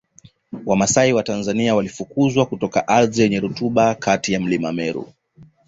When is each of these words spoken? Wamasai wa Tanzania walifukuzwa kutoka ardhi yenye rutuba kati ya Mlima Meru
Wamasai 0.65 1.13
wa 1.13 1.23
Tanzania 1.23 1.75
walifukuzwa 1.75 2.45
kutoka 2.45 2.87
ardhi 2.87 3.21
yenye 3.21 3.39
rutuba 3.39 3.95
kati 3.95 4.33
ya 4.33 4.39
Mlima 4.39 4.73
Meru 4.73 5.13